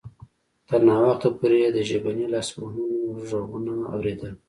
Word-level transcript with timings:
تر 0.67 0.79
ناوخته 0.87 1.27
پورې 1.37 1.57
یې 1.63 1.69
د 1.75 1.79
ژبني 1.89 2.25
لاسوهنو 2.33 2.85
غږونه 3.29 3.73
اوریدل 3.93 4.33